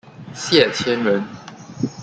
[0.33, 1.23] 谢迁人。